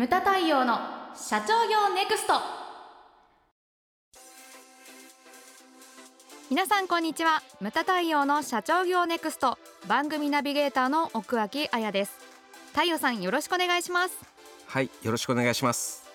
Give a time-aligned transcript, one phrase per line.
[0.00, 0.78] ムタ太陽の
[1.14, 2.32] 社長業ネクスト。
[6.48, 7.42] 皆さんこんにちは。
[7.60, 9.58] ムタ太陽の社長業ネクスト。
[9.86, 12.16] 番組ナビゲーターの奥脇彩です。
[12.72, 14.16] 太陽さんよろしくお願いします。
[14.68, 16.08] はいよろしくお願いします。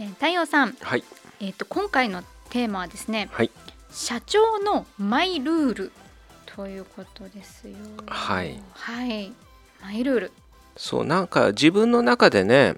[0.00, 0.72] えー、太陽さん。
[0.80, 1.04] はい。
[1.40, 3.50] えっ、と今回のテーマはですねはい。
[3.90, 5.92] 社長のマイルール
[6.46, 7.76] ということですよ。
[8.06, 8.58] はい。
[8.72, 9.30] はい。
[9.82, 10.32] マイルール
[10.76, 12.74] そうなんか自分の中でね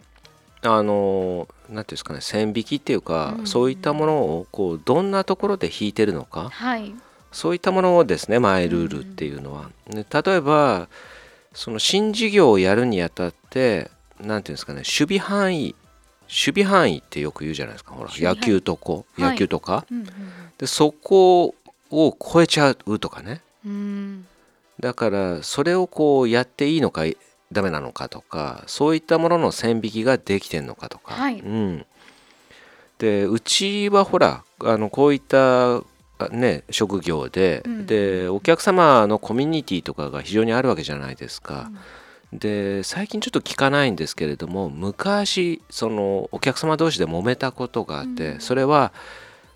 [0.63, 3.47] あのなんていうんですかね線引きっていうか、うん。
[3.47, 6.49] そういったものをこうどんなところで引いてるのか。
[6.51, 6.95] はい。
[7.33, 10.89] そういったものをですねマイルールっていうのは、ね例えば
[11.53, 13.91] その新事業をやるにあたって
[14.21, 15.75] なんていうんですかね守備範囲
[16.23, 17.93] 守備範囲ってよく言うじゃないですか。
[17.93, 19.31] ほら野球とこはい。
[19.33, 20.07] 野球とか、うん
[20.59, 21.55] でそこ
[21.91, 23.43] を超えちゃうとかね。
[23.65, 24.27] うんうん。
[24.81, 27.05] だからそれをこうやっていいのか
[27.53, 31.41] ダメなのかとかそういったものの線引きができてんのかとか、はい。
[31.41, 31.87] うん、
[32.99, 35.83] でうちはほらあのこういったあ
[36.31, 37.87] ね職業で、うん。
[37.87, 41.71] でお客様のコミュニティとかが非常にあるわけじゃないですか。
[42.33, 48.41] で最近ちょっと聞かないんですけれども昔そのお客様同士で揉めたことがあって、うん。
[48.41, 48.93] それは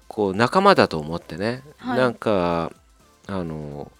[0.07, 1.99] こう仲間だと思ってね、はい。
[1.99, 2.73] なんか
[3.27, 3.91] あの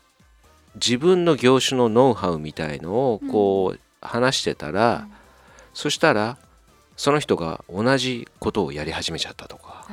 [0.77, 5.21] 自分の業種のノウハウみたいのをこう話してたら、うん
[5.75, 6.37] そしたら
[6.97, 9.87] その人が同じことをやり始めちゃったとか、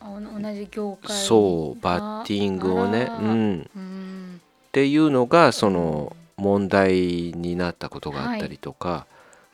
[0.00, 4.40] 同じ業界そうバッティングをね、うん、うん。
[4.68, 9.06] っていうのがその問題になったことがあったりとか、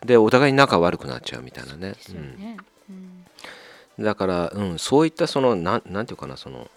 [0.05, 1.95] でお互いに仲悪くなっちゃうみたいなね。
[2.11, 2.57] うん。
[3.99, 6.71] うん、だから、うん、そういったそのなんなんていうかなその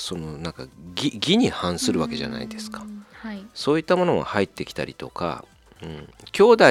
[0.00, 3.44] そのなんか義義に反するわけじゃないですか、うんはい。
[3.52, 5.44] そういったものも入ってきたりとか、
[5.82, 6.64] うん、兄弟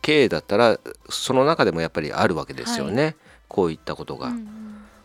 [0.00, 3.16] 経営だったらその中でもやっぱりあるわけですよね、
[3.48, 4.48] こういったことが、うんうん。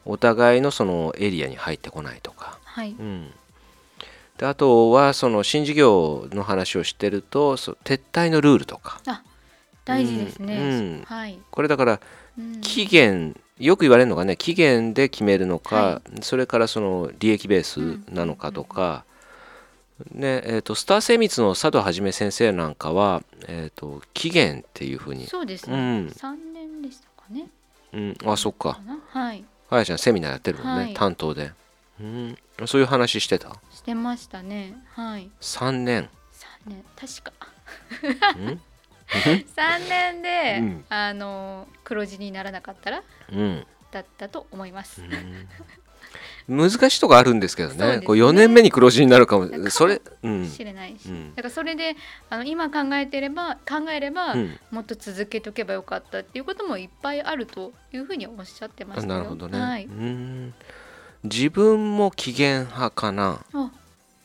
[0.06, 2.92] お互いのそのエリアに入ってこないとか、はい。
[2.92, 3.32] うん、
[4.38, 9.02] であとはその新事業の話をしてるとそう撤退のルールとか。
[9.84, 10.64] 大事ですね、うん。
[10.64, 11.04] うん。
[11.08, 12.00] はい、これだから
[12.38, 12.62] うん。
[12.62, 19.06] 期限よく言われるのがね期限で決めるのか、はそれからその利益ベースなのかとか、
[20.12, 26.10] ねえー、とスター精密の佐渡はじめ先生なんかは、えー、と期限っていうふうに、そうですね、うん。
[26.12, 27.48] 三年でしたかね。
[27.94, 28.80] うん、あそっか。
[28.86, 29.00] な。
[29.10, 29.44] はい。
[29.70, 30.94] あやちゃんセミナーやってるもんね、はい。
[30.94, 31.52] 担当で、
[32.00, 33.56] うん、そういう話してた？
[33.72, 34.76] してましたね。
[34.94, 35.30] はい。
[35.40, 36.84] 3年、三年。
[36.96, 37.34] 確か
[39.28, 40.86] う ん三年で、うん。
[40.90, 43.66] あの黒字にならなかったらうん。
[43.92, 45.02] だったと思います、
[46.48, 48.00] 難しいとこあるんですけどね。
[48.00, 48.02] ね。
[48.02, 49.70] こう4年目に黒字になるかも。
[49.70, 50.50] それうん。
[50.50, 51.36] 知れないし、うん。
[51.36, 51.96] だからそれで
[52.30, 54.60] あの今考えてれば考えれば、うん。
[54.72, 59.20] もっと続けとけばよかったっていうこともいっぱいあるというふうにおっしゃってましたよ。
[59.20, 60.54] なるほどね、はい、うん。
[61.24, 63.44] 自分も期限派かな。
[63.54, 63.72] あ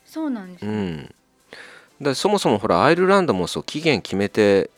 [0.04, 1.14] そうなんですうね、ん。
[2.00, 4.70] だそもそもほらアイルランドもそう期限決めて、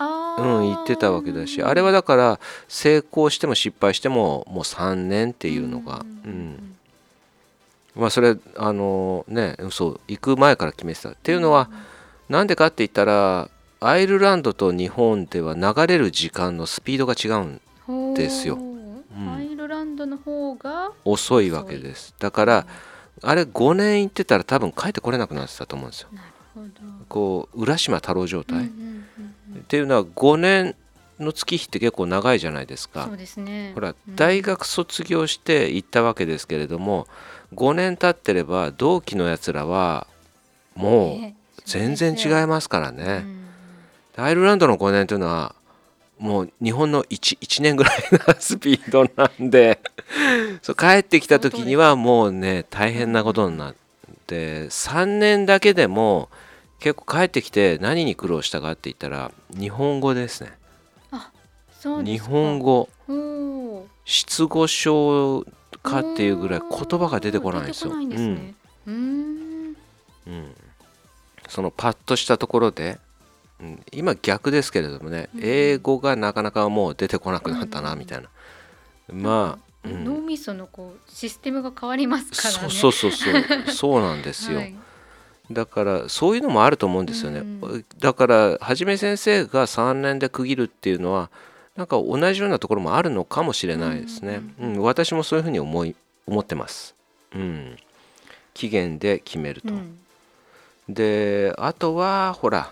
[0.00, 6.76] うん、言ってたわけだしあれはだから成功しても失敗してももう3年っていうのが、うん。
[7.96, 11.10] まあそれあのねそう行く前から決めてた。
[11.10, 11.68] っていうのは、
[12.28, 13.50] なんでかって言ったら
[13.80, 17.28] アイルランドと日本では流れる時間のスピードが違
[17.88, 18.58] うんですよ。
[19.36, 22.14] アイルランドの方が遅いわけです。
[22.20, 22.66] だから
[23.22, 26.08] あれ5年行ってたら多分帰ってこれなくなってたと思うんですよ。
[27.08, 28.87] こう浦島太郎状態、うんうんうんうん
[29.58, 30.74] っていうのは5年
[31.18, 33.04] の月日って結構長いじゃないですか。
[33.04, 33.72] そうですね。
[33.74, 34.16] ほらうん。
[34.16, 37.06] 大学卒業して行ったわけですけれども
[37.54, 40.06] 5年経ってれば同期のやつらは
[40.74, 43.24] もうね全然違いますからね。
[44.16, 44.24] うん。
[44.24, 45.54] アイルランドの5年というのは
[46.18, 49.80] もう日本の 1, 1年ぐらいなスピードなんで
[50.62, 53.74] そう帰ってきた時にはもうね大変なことになっ
[54.26, 56.28] て3年だけでも
[56.80, 60.52] 結構帰ってきて何に苦労したかって言ったら日本語ですね。
[61.12, 62.30] 日そうですか。
[62.30, 62.88] 本語。
[64.04, 65.46] 失語症
[65.82, 67.94] かっていうぐらい言葉が出てこないんですよ。
[67.94, 68.54] んですね。
[68.86, 68.96] うーん。
[68.96, 69.76] うん。
[70.26, 70.54] うん。
[71.48, 72.98] そのパッとしたところで、
[73.60, 75.40] うん今逆ですけれどもね、うん。
[75.42, 77.98] 英語がなかなかもう出てこなくなったなうん。
[77.98, 78.28] みたいな、
[79.12, 80.04] まあ、うん。
[80.04, 82.70] 脳みそのこうシステムが変わりますからね。
[82.70, 83.72] そうそうそうそう。
[83.72, 84.74] そうなんですよ、 はい
[85.50, 87.84] だからそういうのもあると思うんですよね、うん。
[87.98, 91.30] だからはじめ先生が3年で区切るっていうのは
[91.76, 94.72] なんか同じようなところもあるのかもしれないですね、ううん。
[94.76, 95.94] ん私もそういうふうに思い
[96.26, 96.94] 思ってます、
[97.34, 97.76] うん、
[98.52, 99.98] 期限で決めると、うん。
[100.88, 102.70] であとはほら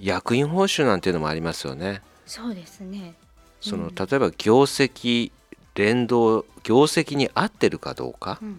[0.00, 2.02] 役員報酬なんていうのもありますよね。
[2.26, 3.14] そうですね。
[3.60, 3.94] そのうん。
[3.94, 5.30] 例えば業績
[5.74, 8.38] 連動業績に合ってるかどうか。
[8.42, 8.56] うん。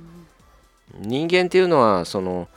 [0.99, 2.47] 人間っていうのはその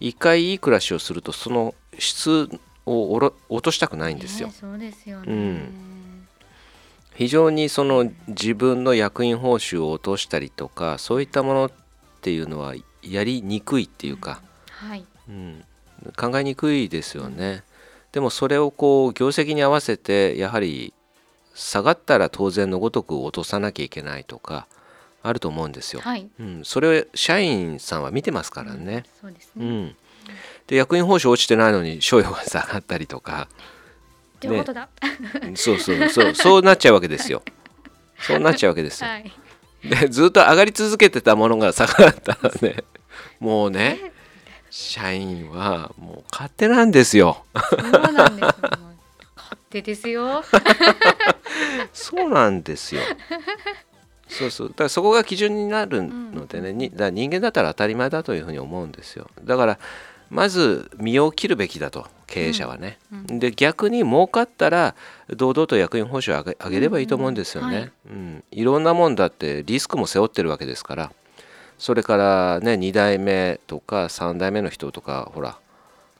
[0.00, 2.48] 一回いい暮らしをするとその質
[2.86, 4.48] をおろ落としたくないんですよ。
[4.48, 4.54] ね。
[4.58, 6.26] そうですよね、うん。
[7.14, 11.70] 非常にその自分の役員報酬を落としたりとかそういったものっ
[12.20, 15.04] ていうのはやりにくいっていうか、はい。
[15.28, 15.64] うん、
[16.16, 17.62] 考えにくいですよね。
[18.12, 20.92] でもそれをこう業績に合わせてやはり
[21.54, 24.66] 下がったら当然のごとく落とさなきゃいけないとか
[25.24, 26.02] あると思うんですよ。
[26.02, 26.28] はい。
[26.38, 29.04] うん、それを社員さんは見てますからね。
[29.20, 29.96] そうですね、うん、
[30.66, 33.48] で役員報酬落ちてないのに賞与が下がったりとか。
[34.38, 34.90] ということだ、
[35.54, 36.08] そうそう。
[36.10, 37.42] そうそうなっちゃうわけですよ。
[38.20, 39.08] そうなっちゃうわけですよ。
[39.08, 39.32] はい。
[39.82, 42.84] でずっと上がり続けてたものが下がったらね
[43.38, 44.12] もうね
[44.70, 47.44] 社員はもう勝手なんですよ。
[47.70, 48.54] そうなんですよ。
[49.36, 50.44] 勝手ですよ。
[51.94, 53.00] そうなんですよ。
[54.28, 54.68] そうそう。
[54.68, 59.28] だからそこが基準になるのでね、にだから人間だったら当たり前だというふうに思うんですよ。
[59.44, 59.78] だから
[60.30, 64.94] まず身を切るべきだと経営者はね、うんで逆に儲かったら
[65.28, 68.64] 堂々と役員報酬を上げればいいと思うんですよね、うんい。
[68.64, 71.12] ろんなもんだってリスクも背負ってるわけですから。
[71.78, 75.58] それからね2代目とか3代目の人とかほら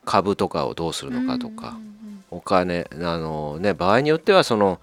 [0.03, 2.23] 株とかをどうするのかとか、うんうん。
[2.31, 4.79] お金あのね場合によってはその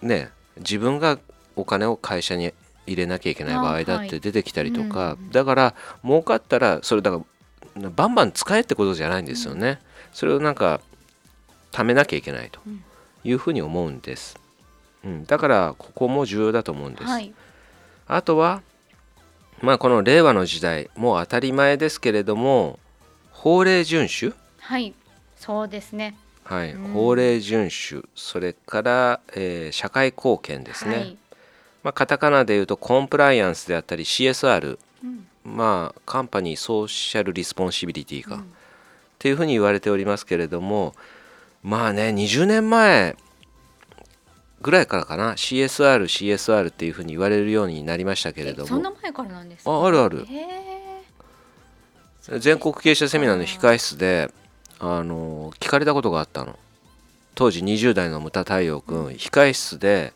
[0.00, 1.18] ね自分が
[1.56, 2.52] お金を会社に
[2.86, 7.22] 入れなきゃいけない場合だって出てきたりとか、うんだから儲かったらそれだか
[7.76, 9.80] らバンバン使えってことじゃないんですよね、
[10.12, 10.80] それをなんか
[11.70, 12.84] 貯めなきゃいけないとうん。
[13.24, 14.36] いうふうに思うんです、
[15.04, 17.32] うん、だからここも重要だと思うんです、はい。
[18.08, 18.62] あとは
[19.60, 22.80] まあこの令和の時代もう当たり前ですけれども
[23.30, 24.34] 法令遵守？
[24.58, 24.92] はい。
[25.36, 26.16] そうですね。
[26.44, 26.92] はい、うん。
[26.92, 28.04] 法令遵守。
[28.16, 31.18] それから、えー社会貢献ですね、はい
[31.82, 35.26] まあ、カタカナで言うとコンプライアンスであったり CSR うん。
[35.44, 38.52] まあカンパニーソーシャルリスポンシビリティか、っうん。
[39.18, 40.94] ていうふうに言われておりますけれども
[41.62, 43.16] まあね20年前
[44.60, 48.68] ぐらいからかな CSR CSR っていうふうに言われるようになりましたけれえども。
[48.68, 49.70] そんな前からなんですか？
[49.72, 50.26] ああるある。
[52.38, 54.30] 全国経営者セミナーの控室で
[54.78, 56.56] あの聞かれたことがあったの。
[57.34, 60.12] 当時20代の牟田太陽君控室で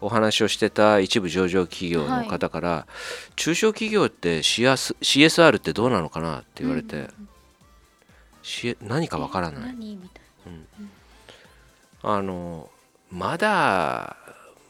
[0.00, 2.86] お話をしてた一部上場企業の方から、
[3.36, 7.08] 中小企業って CS CSR ってどうなのかなって言われて、うんうん。
[8.42, 9.62] し何かわからない。
[9.62, 10.26] 何みたい
[12.08, 12.70] あの
[13.10, 14.16] まだ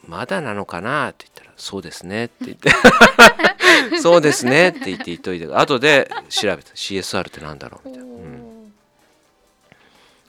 [0.08, 2.70] まだなのかなって言ったら「そうですね」って言って
[4.00, 6.70] 「そうですね」って言って言っといて後で調べた。
[6.72, 8.15] CSR ってなんだろうみたいな、うん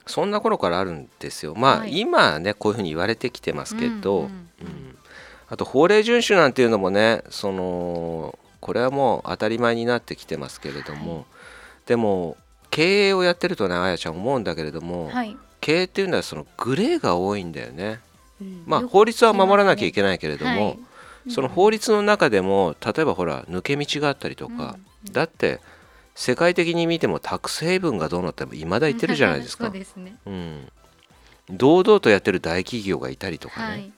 [0.07, 1.55] そんな頃からあるんですよ。
[1.55, 1.99] まあ、はい。
[1.99, 4.97] 今はねこういうふうに言われてきてますけど、うんうんうん。
[5.49, 11.25] あと法令遵守なんていうのもねそのこれはもう当たり前になってきてますけれども、はい。
[11.85, 12.37] でも
[12.69, 15.37] 経営をやってるとねあやちゃん思うんだけれども、はい。
[15.61, 17.99] 経営っていうのはそのグレーが多いんだよね。
[18.41, 18.63] うん。
[18.65, 20.79] まあ法律は守らなきゃい聞けないけれども、はい。
[21.29, 24.77] その法律の中でも例えばほら抜け道があったりとか、
[25.11, 25.59] だって
[26.19, 29.65] 世界的に見てもタックスヘイブンがどうなっても未だ言ってるじゃないですか。
[29.69, 29.73] そう。
[29.73, 30.15] ですね。
[30.25, 30.71] うん、
[31.51, 33.91] 堂々とやってる大企業がいたりとかね、はい。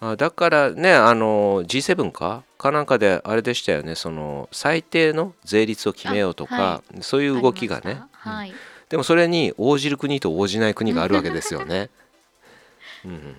[0.00, 2.44] あだからねあの G7 か？
[2.56, 3.94] かなんかであれでしたよね。
[3.94, 8.00] その最低の税率を決めようとか、あはそういう動きがね。
[8.12, 8.54] はい。
[8.88, 11.90] でもそれに応じる国と応じない国があるわけですよね。
[13.04, 13.10] うん。
[13.10, 13.36] うん、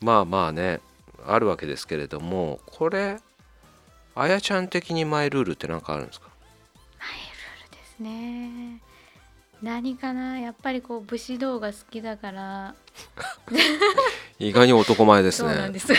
[0.00, 0.80] まあまあね
[1.26, 3.18] あるわけですけれどもこれ
[4.14, 6.28] あやちゃん的にマイルールって何かあるんですか？
[7.94, 8.80] ですね。
[9.62, 12.74] 何かなやっぱりこう武士道が好きだから。
[14.38, 15.48] 意外に男前ですね。
[15.50, 15.92] そうなんです。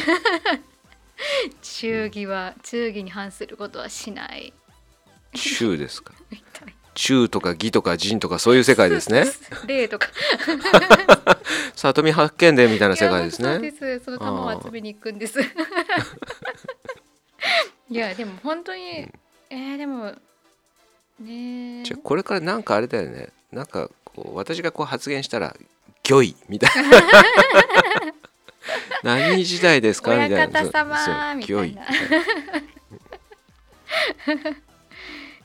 [1.62, 4.54] 忠義は忠義に反することはしない。
[5.34, 6.14] 中ですか。
[6.30, 6.76] みたい。
[6.94, 9.26] 中とか義とか仁とかそういう世界ですね。
[9.68, 10.10] 霊とか。
[11.76, 13.60] 里見八犬伝みたいな世界ですね。
[13.60, 14.00] です。
[14.00, 15.42] その玉を集めに行くんです。
[17.90, 19.12] いやでも本当に、
[19.50, 20.16] えー、でも
[21.20, 23.30] ねじゃあこれからなんかあれだよね。
[23.52, 25.56] なんかこう私がこう発言したら
[26.10, 26.98] 「御意」みたいな。
[29.04, 30.12] 何時代ですか？
[30.12, 30.38] みたいな。
[30.62, 31.86] 親方みたいな。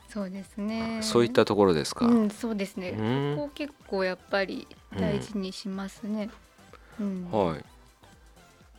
[0.09, 0.99] そうですね。
[1.01, 2.89] そういったところですか、うんそうですね。
[2.89, 3.35] うん。
[3.37, 4.67] ここ結構やっぱり
[4.99, 6.29] 大事にしますね、
[6.99, 7.29] うん。
[7.31, 7.63] はい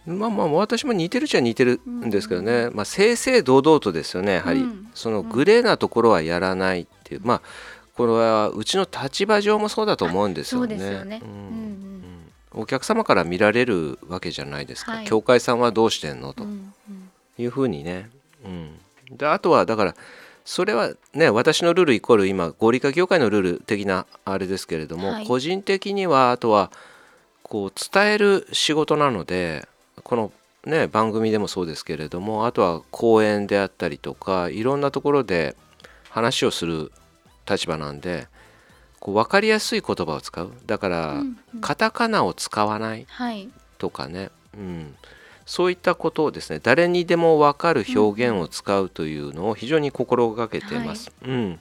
[0.06, 4.90] まあまあ私も似てるっちゃ似てるんですけどね、まあ、正々堂々とですよねやはり、うん。
[4.94, 7.42] そのグレーなところはやらないっていうまあ
[7.94, 11.22] これはうちの立場上もそうだと思うんですよね。
[12.52, 15.04] お客様から見られるわけじゃないですか、はい。
[15.06, 16.32] 協会さんはどうしてんの？
[16.32, 16.44] と。
[17.38, 18.10] いうふうにね、
[18.44, 19.94] うん、であとはだから
[20.44, 25.26] それはね私のルールイコール今合理化業界のルール的なあれですけれども、はい。
[25.26, 26.70] 個人的にはあとは
[27.42, 29.66] こう伝える仕事なので
[30.02, 30.32] この
[30.64, 35.56] ね番組でもそうですけれどもあとは講演であったりとかいろんなところで
[36.08, 36.92] 話をする
[37.48, 38.28] 立場なんで
[39.02, 40.52] こう分かりやすい言葉を使う。
[40.64, 41.60] だから、うんうん。
[41.60, 43.48] カタカナを使わないはい。
[43.78, 44.94] とかね、うん、
[45.44, 51.10] そういったことをですね誰にでも分かる表現を使うというのを非常に心がけています。
[51.26, 51.58] うん、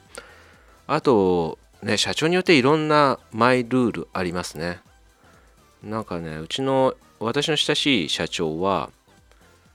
[0.86, 4.78] あとね社長によっていろんなマイルールありますね。
[5.82, 8.90] なんかねうちの私の親しい社長は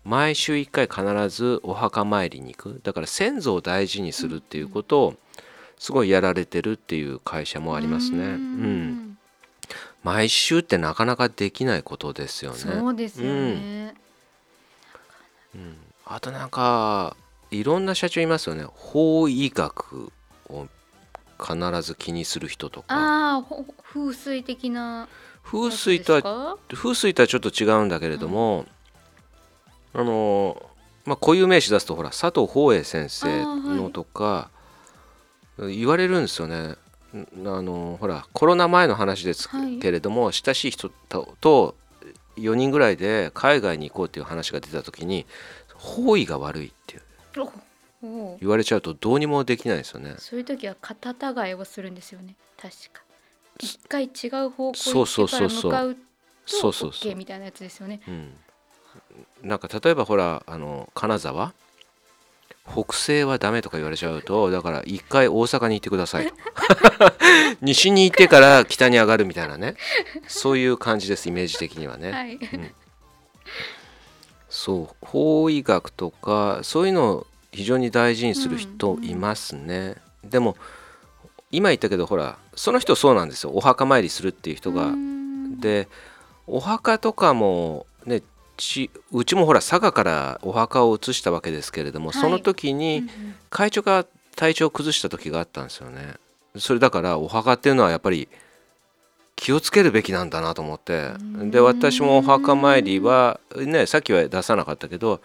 [0.04, 2.82] 毎週1回必ずお墓参りに行く。
[2.84, 5.16] だから先祖を大事にするっていうことを
[5.78, 8.18] すごいやられてるっていう会社もありますね。
[8.18, 8.34] ううん。
[8.92, 9.18] ん。
[10.04, 12.58] 毎週ってなかなかできないことですよね。
[12.58, 13.94] そうですよね、
[16.06, 17.18] あとなんか
[17.52, 18.64] いろんな社長いますよね。
[18.66, 20.12] 法医学
[20.50, 20.68] を
[21.38, 22.96] 必ず気にする人とか。
[22.96, 25.10] ああほ風水的な
[25.50, 28.66] 風水とはは風水とはちょっと違うんだけれども、
[29.94, 30.62] あの
[31.06, 34.50] まあ固有名詞出すとほら佐藤宝永先生のとか、
[35.58, 36.76] 言われるんですよね。
[37.14, 41.76] んあのほらコロナ前の話ですはいけれども、親しい人とと
[42.36, 45.26] 4人ぐらいで海外に行こうっていう話が出た時に
[45.76, 47.02] 方位が悪いっていう。
[48.40, 50.16] 言われちゃうとどうにもできないですよね。
[50.18, 52.36] そういう時は肩違いをするんですよね。
[52.62, 53.07] 確か
[53.60, 56.02] 一回違う方向そうに行ってそうそうそうから向かうと
[56.46, 58.00] そうそうそう OK みたいなやつですよね。
[58.08, 58.34] うん、
[59.44, 61.54] なんか例えばほらあの金沢？
[62.70, 66.34] 北西はダメとか言われちゃうとだから一回大阪に行ってくださいと。
[67.62, 69.76] 西に行ってから北に上がるみたいなね。
[70.28, 72.40] そういう感じですイメージ的にはね、はい。
[74.50, 80.58] そう法医学とかそういうのを非常に大事にする人いますね、でも
[81.52, 83.52] 今言ったけどほらその人そうなんですよ。
[83.54, 85.62] お墓参りするっていう人が、うん。
[85.62, 85.88] で
[86.48, 88.22] お墓とかもね
[88.58, 92.22] ちうちもほら佐賀からお墓を移したわけですけれども、はい。
[92.22, 93.08] その時うんにうん。
[93.50, 96.16] 会長が体調を崩した時があったんですよね。
[96.58, 98.28] それだからお墓っていうのはやっぱり
[99.36, 101.12] 気をつけるべきなんだなと思って。
[101.52, 105.22] で私もお墓参りはねさっきは出さなかったけど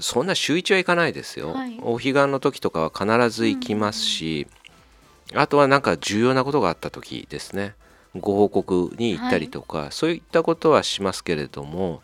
[0.00, 1.78] そんな週一は行かないですよ、はい。
[1.82, 4.46] お彼岸の時とかは必ず行きますし、
[5.34, 7.74] あとはなんか重要なことがあった時ですね。
[8.14, 12.00] ご報告に行ったりとか、そういったことはしますけれども、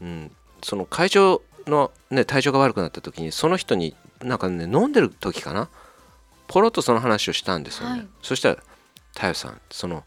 [0.00, 0.30] うん、
[0.62, 5.68] その会長の、ね、体調が悪くなった時にその人になんかね飲んでる時かな？
[6.48, 8.08] ポロッとその話をしたんですよね、はい。
[8.22, 8.56] そしたら
[9.14, 10.04] 「太陽さんその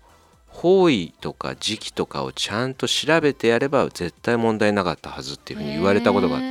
[0.48, 6.42] 方位とか時期とかをちゃんと調べてやれば絶対問題なかったはず」っていうふうに言われたことがあっ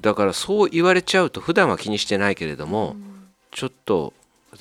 [0.00, 2.96] だからそう言われちゃうと普段は気にしてないけれども、
[3.50, 4.12] ちょっと、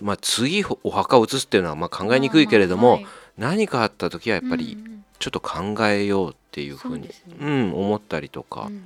[0.01, 3.07] まあ、次お墓を移すっていうのはまあ考えにくいけれども、はい。
[3.37, 7.13] 何かあった時はやっぱりうんうんちょっと考えようっていうふうにね。
[7.39, 8.83] うん、思ったりとかうんうん。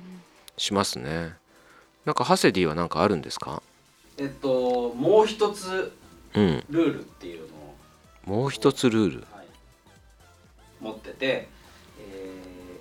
[0.56, 1.34] しますね。
[2.04, 3.62] なんかハセディは何かあるんですか？
[4.18, 5.92] えっともう一つ
[6.34, 7.74] うん、ルールっていうのを、
[8.24, 9.26] もう一つルール。
[9.32, 9.46] はい、
[10.80, 11.48] 持ってて、
[12.00, 12.30] え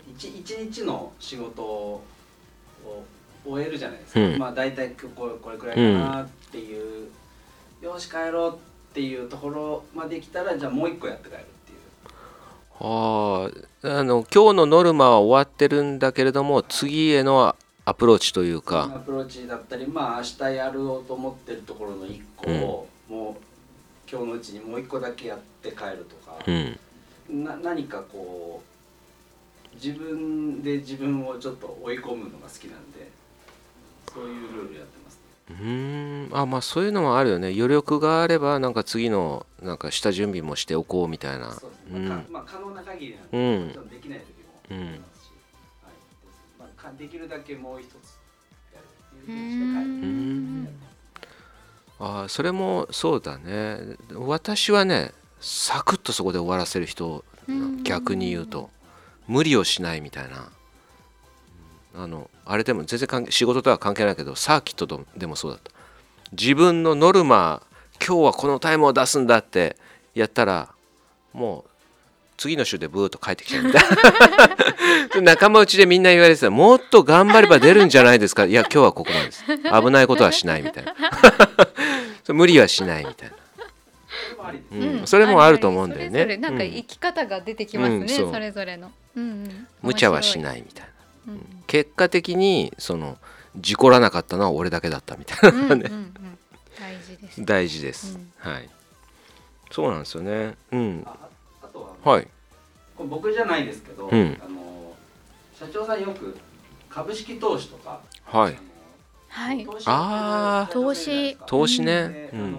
[0.10, 2.04] ー、一一日の仕事を
[3.46, 4.38] 終えるじゃないですか、うん。
[4.38, 7.10] まあ大体今日これこれくらいかなっていう、
[7.82, 11.80] よし帰ろうっていうところまで来たらじゃあもう一個やって帰るっていう。
[12.80, 13.50] あ
[13.84, 17.56] ああの今日のノルマは終わってるんだけれども次への
[17.86, 23.52] アプローチというアか、プローチだったりまあ明日やろうと思ってるところの一個を、もう
[24.10, 33.10] 今日のうちにもう一個だけやって帰るとか、うん、な何かこう自分で自分をちょっと追い込むのが好きなんで
[34.14, 35.22] そういうルールやってますね。
[35.50, 36.38] うーん。
[36.38, 37.48] あまあそういうのもあるよね。
[37.56, 41.54] 余力があればなんか次のなんか下準備もしておこうみたいな。
[41.54, 42.08] そうですね、うん。
[42.10, 43.66] まあかまあ可能な限りなんで、うん。
[43.68, 45.32] もちろんできない時もありますし、
[45.84, 45.94] はい。
[45.94, 46.00] で
[46.34, 47.94] すまあ、かできるだけもう一つ
[48.74, 50.12] やるっていうふうにして帰るう
[50.64, 50.70] ん。
[52.24, 53.78] あそれもそうだね。
[54.14, 57.84] 私はねサクッとそこで終わらせる人うん。
[57.84, 58.70] 逆に言うと。
[59.28, 60.38] 無理をしないみたいな。
[60.38, 60.61] うん
[61.96, 65.72] あのあれでも全然関係仕事とは関係ないけどサーキットとでもそうだった。
[66.32, 67.62] 自分のノルマ
[68.06, 69.76] 今日はこのタイムを出すんだって
[70.16, 70.70] やったら
[71.34, 71.70] もう
[72.38, 73.84] 次の週でブーッと帰ってきちゃうみたい
[75.16, 75.22] な。
[75.22, 78.46] 仲間内でみんな言われてたもっと頑張れば出るんじゃないですか。
[78.46, 79.44] いや今日はここまでです。
[79.46, 80.96] 危ないことはしないみたいな。
[82.34, 83.36] 無理はしないみたいな。
[83.36, 86.10] でもありですうね、んそれもあると思うんだよね。
[86.10, 86.72] それぞれなんかうん。
[86.72, 88.32] 生き方が出てきますね、うんそう。
[88.32, 90.90] それぞれの、うんうん、無茶はしい、ないみたいな
[91.28, 91.64] うん。
[91.68, 93.18] 結果的にその
[93.58, 96.14] 事故らなかったのは俺だけだったみたいなうんうんうんうん。
[96.80, 97.46] 大事です。
[97.46, 98.32] 大事です、うん。
[98.38, 98.70] はい。
[99.72, 100.56] そうなんですよね。
[100.72, 101.08] うん。
[101.14, 101.28] あ
[101.64, 102.28] あとはい。
[102.98, 104.10] これ僕じゃないですけど、
[105.54, 106.38] 社長さんよく
[106.90, 108.60] 株式投資とか、はい。
[109.30, 109.68] はい。
[109.68, 110.74] 投資あー。
[110.74, 111.38] 投資。
[111.46, 112.16] 投資ね。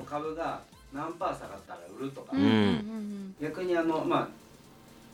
[0.07, 2.37] 株が何パー下がったら売るとか、
[3.41, 4.29] 逆にあのまあ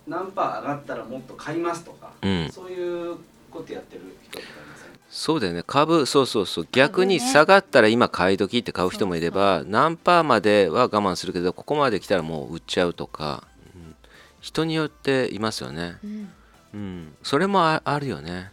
[0.07, 2.51] 何パー上がったらもっと買いますとか、うん。
[2.53, 3.17] そういう
[3.51, 4.89] ことやってる人とかいません？
[5.11, 5.63] そうだよね。
[5.67, 6.69] 株そうそうそう。
[6.73, 13.95] 逆に下がったら今買い時って買う人もいれば何パーまでは我慢するけどここまで来たらもう売っちゃうとか、うん。
[14.41, 16.11] 人によっていますよね、うん。
[16.11, 16.29] うん。
[16.75, 18.51] うん、それもああるよね。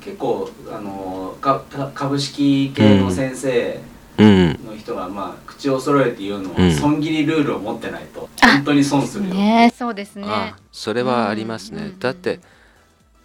[0.00, 3.80] 結構あのかか株式系の先生
[4.18, 4.48] うん。
[4.64, 6.72] の人が、まあ、口を揃えて言うのは、うん。
[6.72, 8.28] 損切りルールを持ってないと。
[8.42, 10.24] あ本当に損するよ、ねそうですね。
[10.26, 11.98] あそれはありますね、うんうんうん。
[11.98, 12.40] だって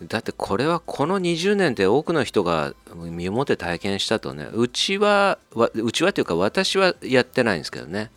[0.04, 4.48] だってこれはこの20年で多くの人が身をもって体験したとね。
[4.54, 8.10] うちはわうちはというか私はやってないんですけどね。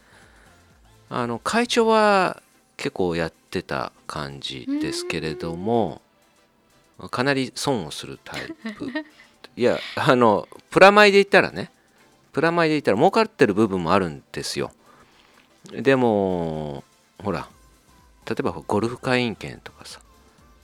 [1.10, 2.40] あの会長は
[2.76, 6.00] 結構やってた感じですけれども
[7.10, 8.88] かなり損をするタイプ。
[9.56, 11.70] いやあのプラマイで言ったらね
[12.32, 14.70] プラマイで言ったら儲かってる部分もあるんですよ。
[15.72, 16.84] でも
[17.22, 17.48] ほら
[18.26, 20.00] 例えばゴルフ会員権とかさ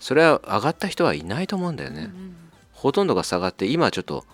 [0.01, 2.35] それは上がった人はいないと思うんだよね、うん
[2.79, 4.25] ほとんどが下がって今ちょっと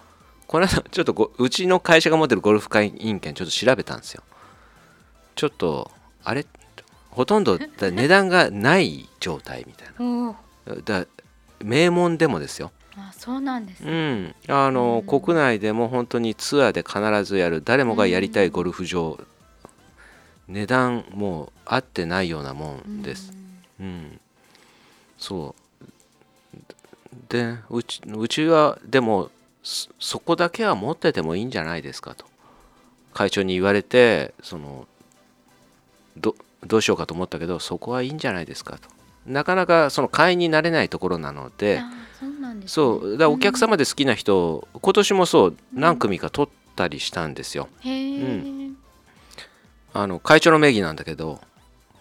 [0.47, 4.23] この間 ちょっとごうちの会社が持ってるゴルフ会員権ちょっと調べたんですよ。
[5.35, 5.91] ちょっと
[6.23, 6.45] あれ？
[7.11, 10.37] ほとんどだ値段がない状態みたいな。
[10.85, 11.07] だ
[11.63, 12.71] 名門でもですよ。
[12.99, 14.35] あそうなんですうねん。
[14.49, 19.19] あの、うん国内でも本当にツアーで必ずやる誰もがやりたいゴルフ場、
[20.49, 23.33] 値段もう合ってないようなもんです、
[23.81, 24.21] うん、
[25.25, 26.59] そう。
[27.31, 29.31] でうちうちはでも
[29.63, 32.27] そそこだけは持っててもいいんじゃないですかと。
[33.15, 34.87] 会長に言われてその
[36.19, 36.35] ど
[36.67, 38.89] どうしようかと思ったけどそこはいいんじゃないですかと。
[39.25, 41.91] なかなかその会員になれないところなのであ
[42.67, 43.17] そうね。
[43.17, 47.69] だお客様で好きな人、今年もそう何組か取ったりしたんですよ。
[47.81, 48.77] へえ、う
[49.95, 51.41] あの会長の名義なんだけど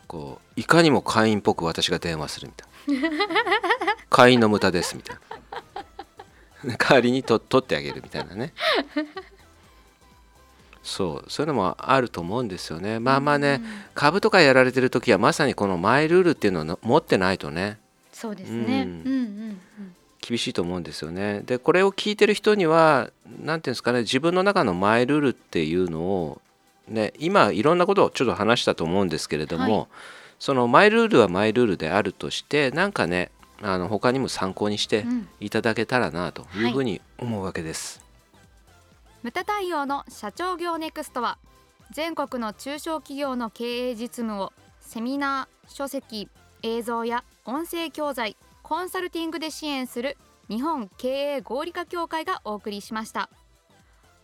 [0.08, 3.18] こういかにも会員っぽく私が電話するみたいな。
[4.10, 5.18] 会員の無駄ですみたい
[6.66, 6.78] な。
[6.78, 8.54] 代わりにと取ってあげるみたいなね。
[10.84, 13.00] そうそういうのもあると思うんですよね。
[13.00, 13.62] まあまあね、
[13.96, 17.80] 株とかやられてる時はまさにこのマイルールっていうのをの持ってないとね。
[18.12, 19.20] そうですね、ううんん、うんう
[19.52, 19.62] ん。
[20.20, 21.42] 厳しいと思うんですよね。
[21.46, 23.10] でこれを聞いてる人には
[23.42, 26.42] 何ていうんですかね自分の中のマイルールっていうのを
[26.88, 29.88] ね今いろんなことをちょっと話したと思うんですけれども、はい
[30.40, 35.30] そのマイルールはマイルールであるとしてなんかねあの他にも参考にしてうん。
[35.40, 38.04] いただけたらなというふうに思うわけです。
[39.22, 41.38] 無駄対応の社長業ネクストは
[41.92, 46.28] 全国の中小企業の経営実務をセミナー書籍
[46.62, 50.18] 映像や音声教材コンサルティングで支援する
[50.50, 53.30] 日本経営合理化協会がお送りしました。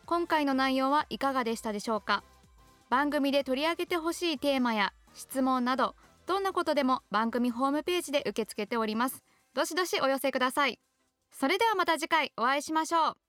[0.05, 2.23] 今回の内容はいかがでしたでしょうか？
[2.89, 5.95] 番組で取り上げてほしいテーマや質問など
[6.25, 9.23] どんなことでも番組ホームページで受け付けております。
[9.55, 10.79] どしどしお寄せください。
[11.31, 13.28] それではまた次回お会いしましょう。